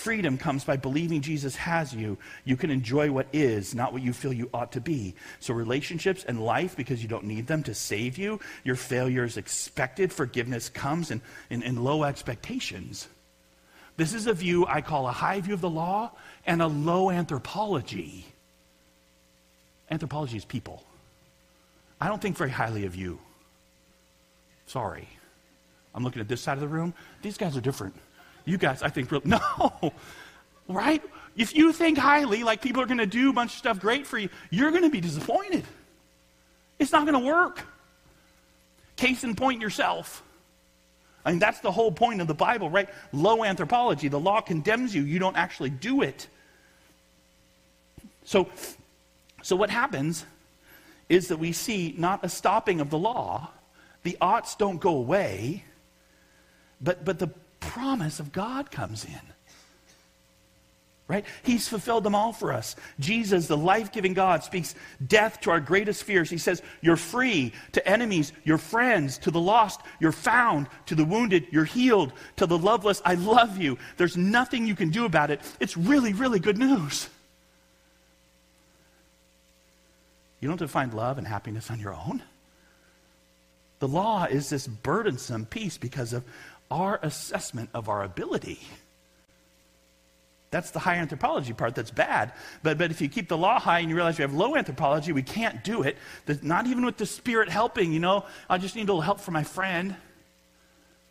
[0.00, 2.16] Freedom comes by believing Jesus has you.
[2.46, 5.14] You can enjoy what is, not what you feel you ought to be.
[5.40, 9.36] So, relationships and life, because you don't need them to save you, your failure is
[9.36, 13.08] expected, forgiveness comes, in, and, and low expectations.
[13.98, 16.12] This is a view I call a high view of the law
[16.46, 18.24] and a low anthropology.
[19.90, 20.82] Anthropology is people.
[22.00, 23.18] I don't think very highly of you.
[24.64, 25.06] Sorry.
[25.94, 26.94] I'm looking at this side of the room.
[27.20, 27.94] These guys are different.
[28.44, 29.92] You guys, I think, real, no.
[30.68, 31.02] Right?
[31.36, 34.06] If you think highly, like people are going to do a bunch of stuff great
[34.06, 35.64] for you, you're going to be disappointed.
[36.78, 37.62] It's not going to work.
[38.96, 40.22] Case in point yourself.
[41.24, 42.88] I mean, that's the whole point of the Bible, right?
[43.12, 44.08] Low anthropology.
[44.08, 46.26] The law condemns you, you don't actually do it.
[48.24, 48.48] So,
[49.42, 50.24] so what happens
[51.08, 53.50] is that we see not a stopping of the law,
[54.02, 55.64] the oughts don't go away,
[56.80, 57.28] but, but the
[57.70, 59.20] promise of God comes in
[61.10, 61.24] right?
[61.42, 62.76] He's fulfilled them all for us.
[63.00, 64.76] Jesus, the life giving God, speaks
[65.08, 66.30] death to our greatest fears.
[66.30, 71.04] He says, You're free to enemies, your friends, to the lost, you're found, to the
[71.04, 73.76] wounded, you're healed, to the loveless, I love you.
[73.96, 75.40] There's nothing you can do about it.
[75.58, 77.08] It's really, really good news.
[80.38, 82.22] You don't find love and happiness on your own.
[83.80, 86.22] The law is this burdensome piece because of
[86.70, 88.60] our assessment of our ability.
[90.50, 92.32] That's the high anthropology part that's bad.
[92.62, 95.12] But, but if you keep the law high and you realize you have low anthropology,
[95.12, 95.96] we can't do it.
[96.42, 99.34] not even with the Spirit helping, you know, I just need a little help from
[99.34, 99.94] my friend.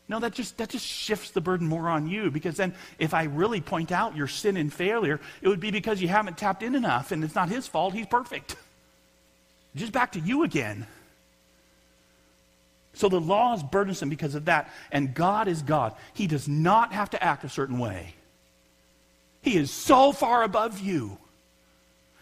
[0.10, 3.24] No, that just, that just shifts the burden more on you because then if I
[3.26, 6.76] really point out your sin and failure, it would be because you haven't tapped in
[6.76, 7.94] enough and it's not his fault.
[7.94, 8.56] He's perfect.
[9.76, 10.88] Just back to you again.
[12.94, 14.72] So the law is burdensome because of that.
[14.92, 15.94] And God is God.
[16.14, 18.16] He does not have to act a certain way.
[19.42, 21.18] He is so far above you.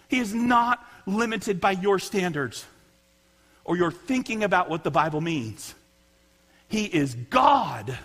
[0.08, 2.66] He is not limited by your standards
[3.66, 5.74] or your thinking about what the Bible means.
[6.70, 7.98] He is God.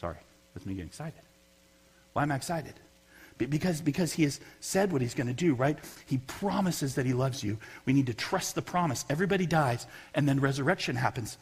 [0.00, 0.16] Sorry,
[0.54, 1.20] that's me getting excited.
[2.12, 2.74] Why am I excited?
[3.36, 5.76] Because, because he has said what he's going to do, right?
[6.06, 7.58] He promises that he loves you.
[7.84, 9.04] We need to trust the promise.
[9.10, 11.36] Everybody dies, and then resurrection happens.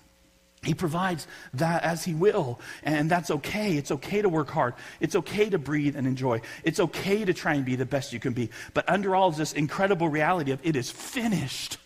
[0.62, 3.76] He provides that as He will, and that's okay.
[3.76, 4.74] It's okay to work hard.
[5.00, 6.40] It's okay to breathe and enjoy.
[6.62, 8.48] It's okay to try and be the best you can be.
[8.72, 11.78] But under all of this incredible reality of it is finished.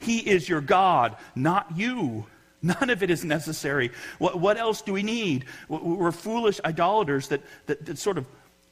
[0.00, 2.26] He is your God, not you.
[2.64, 3.90] None of it is necessary.
[4.18, 5.44] What, what else do we need?
[5.68, 8.26] We're foolish idolaters that, that, that sort of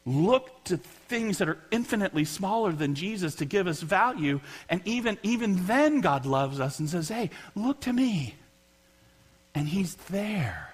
[0.07, 4.41] look to things that are infinitely smaller than Jesus to give us value.
[4.71, 8.35] And even, even then, God loves us and says, Hey, look to me.
[9.55, 10.71] And He's there.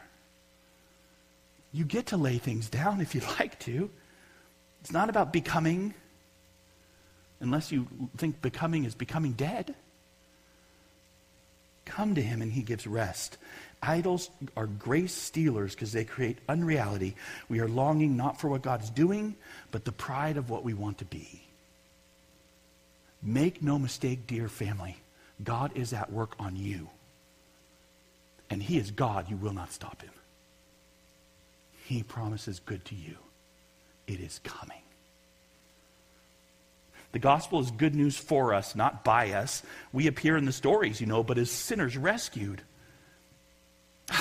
[1.73, 3.91] You get to lay things down if you'd like to.
[4.81, 5.93] It's not about becoming,
[7.41, 9.75] unless you think becoming is becoming dead.
[11.89, 13.39] Come to Him and He gives rest.
[13.83, 17.17] Idols are grace stealers because they create unreality.
[17.49, 19.37] We are longing not for what God's doing,
[19.71, 21.43] but the pride of what we want to be.
[23.23, 24.97] Make no mistake, dear family,
[25.43, 26.89] God is at work on you.
[28.51, 29.31] And He is God.
[29.31, 30.13] You will not stop Him.
[31.87, 33.17] He promises good to you.
[34.07, 34.83] It is coming.
[37.13, 39.63] The gospel is good news for us, not by us.
[39.93, 42.61] We appear in the stories, you know, but as sinners rescued.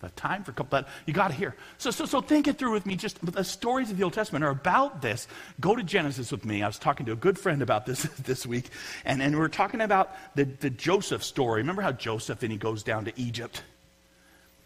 [0.00, 1.56] the time for a couple, but you got to hear.
[1.78, 2.94] So, so, so think it through with me.
[2.94, 5.26] Just the stories of the Old Testament are about this.
[5.60, 6.62] Go to Genesis with me.
[6.62, 8.70] I was talking to a good friend about this this week,
[9.04, 11.62] and, and we are talking about the, the Joseph story.
[11.62, 13.64] Remember how Joseph and he goes down to Egypt,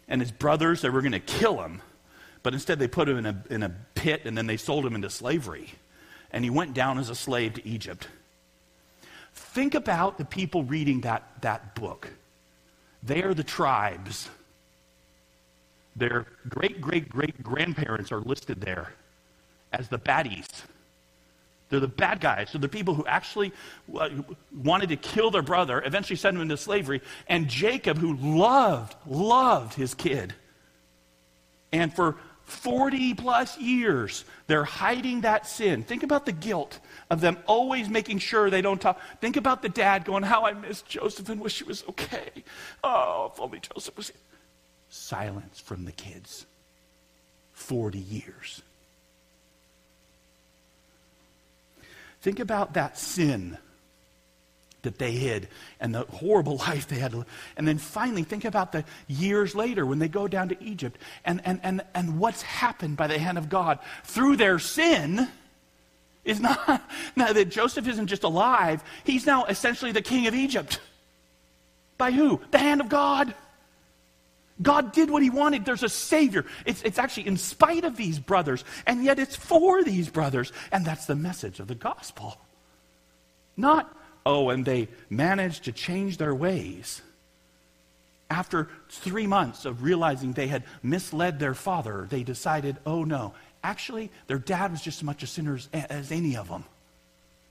[0.07, 1.81] and his brothers they were going to kill him,
[2.43, 4.93] but instead they put him in a in a pit, and then they sold him
[4.93, 5.73] into slavery,
[6.33, 8.07] and he went down as a slave to Egypt.
[9.33, 12.09] Think about the people reading that that book.
[13.01, 14.29] They are the tribes
[15.95, 18.93] their great great great grandparents are listed there
[19.71, 20.47] as the baddies.
[21.69, 22.51] They're the bad guys.
[22.51, 23.51] They're the people who actually
[23.97, 24.09] uh,
[24.55, 27.01] wanted to kill their brother, eventually sent him into slavery.
[27.27, 30.35] And Jacob, who loved, loved his kid.
[31.71, 35.83] And for 40 plus years, they're hiding that sin.
[35.83, 36.79] Think about the guilt
[37.09, 38.99] of them always making sure they don't talk.
[39.21, 42.43] Think about the dad going, How I miss Joseph and wish he was okay.
[42.83, 44.17] Oh, if only Joseph was here.
[44.89, 46.45] Silence from the kids.
[47.53, 48.61] 40 years.
[52.21, 53.57] Think about that sin
[54.83, 55.47] that they hid
[55.79, 57.13] and the horrible life they had.
[57.57, 61.41] And then finally, think about the years later when they go down to Egypt and,
[61.43, 65.27] and, and, and what's happened by the hand of God through their sin
[66.23, 66.81] is not
[67.15, 70.79] now that Joseph isn't just alive, he's now essentially the king of Egypt.
[71.97, 72.39] By who?
[72.51, 73.33] The hand of God.
[74.61, 75.65] God did what he wanted.
[75.65, 76.45] There's a Savior.
[76.65, 80.51] It's, it's actually in spite of these brothers, and yet it's for these brothers.
[80.71, 82.37] And that's the message of the gospel.
[83.57, 83.95] Not,
[84.25, 87.01] oh, and they managed to change their ways.
[88.29, 94.11] After three months of realizing they had misled their father, they decided, oh no, actually,
[94.27, 96.63] their dad was just as much a sinner as, as any of them.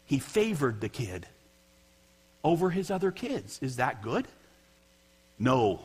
[0.07, 1.27] He favored the kid
[2.45, 3.59] over his other kids.
[3.63, 4.27] Is that good?
[5.39, 5.81] No.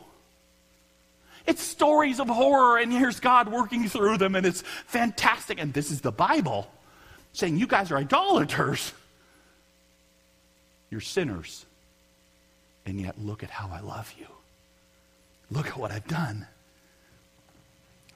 [1.46, 5.60] It's stories of horror, and here's God working through them, and it's fantastic.
[5.62, 6.70] And this is the Bible
[7.34, 8.94] saying, You guys are idolaters.
[10.90, 11.66] You're sinners.
[12.86, 14.28] And yet, look at how I love you.
[15.52, 16.48] Look at what I've done.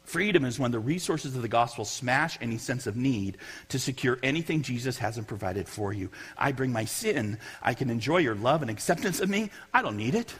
[0.04, 3.38] Freedom is when the resources of the gospel smash any sense of need
[3.70, 6.10] to secure anything Jesus hasn't provided for you.
[6.38, 7.38] I bring my sin.
[7.62, 9.52] I can enjoy your love and acceptance of me.
[9.74, 10.34] I don't need it.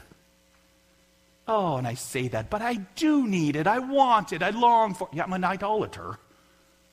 [1.48, 3.66] Oh, and I say that, but I do need it.
[3.66, 4.42] I want it.
[4.42, 5.16] I long for it.
[5.16, 6.18] Yeah, I'm an idolater.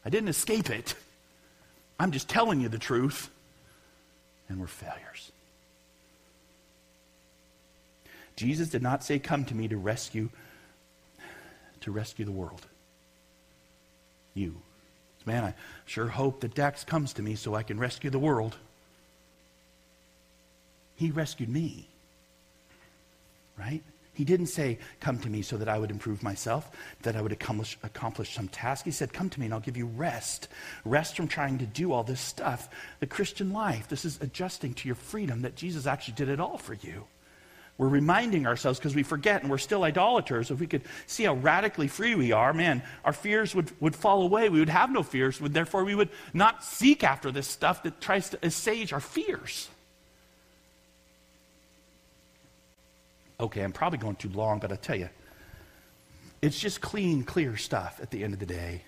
[0.06, 0.96] I didn't escape it.
[2.00, 3.30] I'm just telling you the truth.
[4.50, 5.32] And we're failures.
[8.36, 10.30] Jesus did not say, Come to me to rescue,
[11.82, 12.66] to rescue the world.
[14.34, 14.56] You.
[15.26, 15.54] Man, I
[15.86, 18.56] sure hope that Dax comes to me so I can rescue the world.
[20.96, 21.88] He rescued me.
[23.58, 23.84] Right?
[24.20, 26.70] He didn't say, Come to me so that I would improve myself,
[27.04, 28.84] that I would accomplish, accomplish some task.
[28.84, 30.50] He said, Come to me and I'll give you rest.
[30.84, 32.68] Rest from trying to do all this stuff.
[33.00, 36.58] The Christian life, this is adjusting to your freedom that Jesus actually did it all
[36.58, 37.06] for you.
[37.78, 40.52] We're reminding ourselves because we forget and we're still idolaters.
[40.52, 44.24] If we could see how radically free we are, man, our fears would, would fall
[44.24, 44.50] away.
[44.50, 45.40] We would have no fears.
[45.42, 49.70] Therefore, we would not seek after this stuff that tries to assuage our fears.
[53.40, 55.10] Okay, I'm probably going too long, but I tell you,
[56.42, 58.84] it's just clean, clear stuff at the end of the day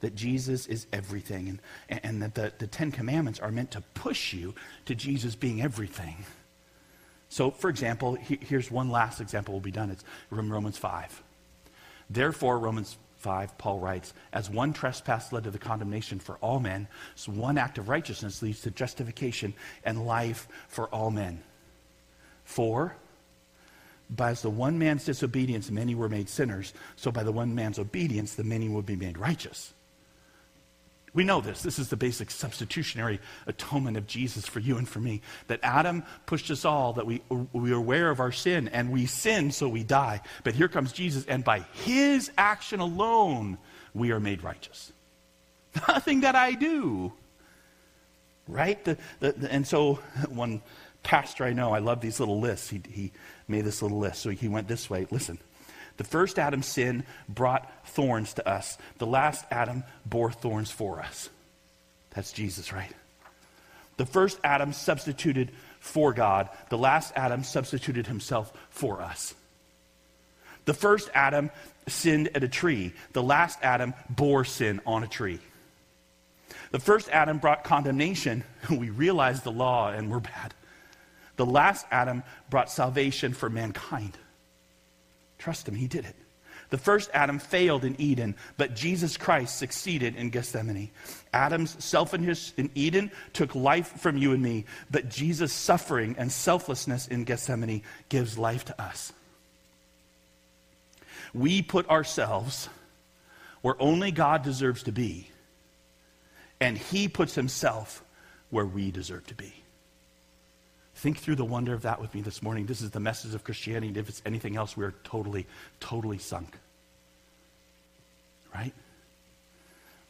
[0.00, 1.58] that Jesus is everything
[1.88, 4.54] and, and that the, the Ten Commandments are meant to push you
[4.86, 6.24] to Jesus being everything.
[7.30, 9.90] So, for example, he, here's one last example we'll be done.
[9.90, 11.22] It's from Romans 5.
[12.10, 16.86] Therefore, Romans 5, Paul writes, As one trespass led to the condemnation for all men,
[17.14, 19.54] so one act of righteousness leads to justification
[19.84, 21.42] and life for all men.
[22.44, 22.94] For
[24.16, 26.72] by the one man's disobedience, many were made sinners.
[26.96, 29.72] So by the one man's obedience, the many will be made righteous.
[31.14, 31.62] We know this.
[31.62, 35.22] This is the basic substitutionary atonement of Jesus for you and for me.
[35.46, 39.06] That Adam pushed us all, that we, we are aware of our sin, and we
[39.06, 40.22] sin, so we die.
[40.42, 43.58] But here comes Jesus, and by his action alone,
[43.94, 44.92] we are made righteous.
[45.88, 47.12] Nothing that I do.
[48.48, 48.84] Right?
[48.84, 49.94] The, the, the, and so,
[50.28, 50.62] one
[51.04, 52.68] pastor I know, I love these little lists.
[52.70, 53.12] He, he
[53.48, 54.22] made this little list.
[54.22, 55.06] So he went this way.
[55.10, 55.38] Listen.
[55.96, 58.78] The first Adam's sin brought thorns to us.
[58.98, 61.30] The last Adam bore thorns for us.
[62.10, 62.92] That's Jesus, right?
[63.96, 66.48] The first Adam substituted for God.
[66.68, 69.34] The last Adam substituted himself for us.
[70.64, 71.50] The first Adam
[71.86, 72.92] sinned at a tree.
[73.12, 75.38] The last Adam bore sin on a tree.
[76.70, 78.42] The first Adam brought condemnation.
[78.70, 80.54] We realized the law and we're bad.
[81.36, 84.16] The last Adam brought salvation for mankind.
[85.38, 86.16] Trust him, he did it.
[86.70, 90.90] The first Adam failed in Eden, but Jesus Christ succeeded in Gethsemane.
[91.32, 97.06] Adam's selfishness in Eden took life from you and me, but Jesus' suffering and selflessness
[97.06, 99.12] in Gethsemane gives life to us.
[101.32, 102.68] We put ourselves
[103.60, 105.28] where only God deserves to be,
[106.60, 108.04] and He puts Himself
[108.50, 109.63] where we deserve to be.
[110.94, 112.66] Think through the wonder of that with me this morning.
[112.66, 113.98] This is the message of Christianity.
[113.98, 115.46] If it's anything else, we are totally,
[115.80, 116.56] totally sunk.
[118.54, 118.72] right?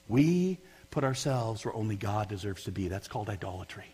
[0.09, 0.59] We
[0.91, 2.89] put ourselves where only God deserves to be.
[2.89, 3.87] That's called idolatry.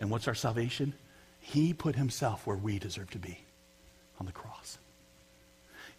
[0.00, 0.92] And what's our salvation?
[1.40, 3.38] He put himself where we deserve to be
[4.20, 4.78] on the cross.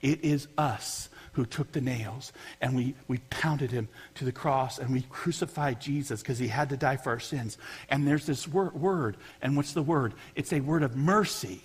[0.01, 2.31] It is us who took the nails
[2.61, 6.69] and we, we pounded him to the cross and we crucified Jesus because he had
[6.69, 7.57] to die for our sins.
[7.89, 10.13] And there's this word, word, and what's the word?
[10.35, 11.61] It's a word of mercy.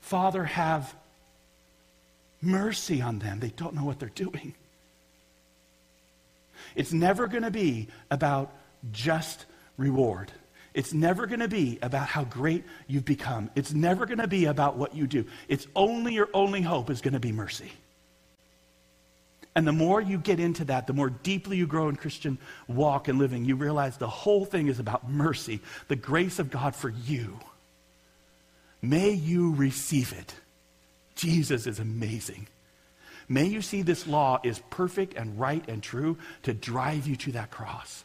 [0.00, 0.94] Father, have
[2.40, 3.38] mercy on them.
[3.38, 4.54] They don't know what they're doing.
[6.74, 8.50] It's never going to be about
[8.92, 9.44] just
[9.76, 10.32] reward.
[10.78, 13.50] It's never going to be about how great you've become.
[13.56, 15.24] It's never going to be about what you do.
[15.48, 17.72] It's only your only hope is going to be mercy.
[19.56, 23.08] And the more you get into that, the more deeply you grow in Christian walk
[23.08, 25.58] and living, you realize the whole thing is about mercy,
[25.88, 27.40] the grace of God for you.
[28.80, 30.32] May you receive it.
[31.16, 32.46] Jesus is amazing.
[33.28, 37.32] May you see this law is perfect and right and true to drive you to
[37.32, 38.04] that cross,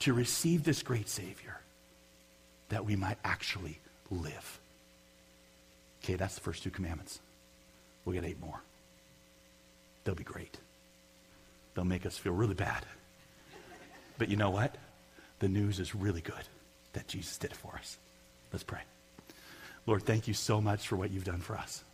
[0.00, 1.59] to receive this great Savior,
[2.70, 3.78] that we might actually
[4.10, 4.58] live.
[6.02, 7.20] Okay, that's the first two commandments.
[8.04, 8.60] We'll get eight more.
[10.04, 10.56] They'll be great.
[11.74, 12.84] They'll make us feel really bad.
[14.18, 14.74] But you know what?
[15.38, 16.34] The news is really good
[16.94, 17.98] that Jesus did it for us.
[18.52, 18.80] Let's pray.
[19.86, 21.84] Lord, thank you so much for what you've done for us.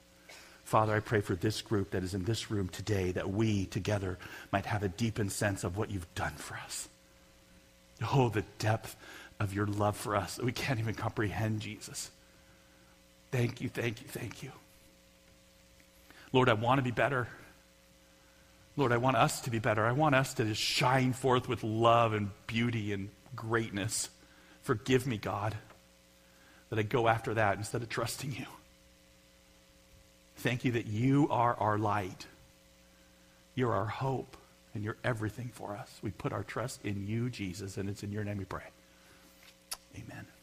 [0.64, 4.18] Father, I pray for this group that is in this room today that we together
[4.50, 6.88] might have a deepened sense of what you've done for us.
[8.12, 8.96] Oh, the depth
[9.38, 12.10] of your love for us that we can't even comprehend, Jesus.
[13.30, 14.52] Thank you, thank you, thank you.
[16.32, 17.28] Lord, I want to be better.
[18.76, 19.86] Lord, I want us to be better.
[19.86, 24.10] I want us to just shine forth with love and beauty and greatness.
[24.62, 25.56] Forgive me, God,
[26.70, 28.46] that I go after that instead of trusting you.
[30.36, 32.26] Thank you that you are our light.
[33.54, 34.36] You're our hope,
[34.74, 35.90] and you're everything for us.
[36.02, 38.64] We put our trust in you, Jesus, and it's in your name we pray.
[39.96, 40.35] Amen.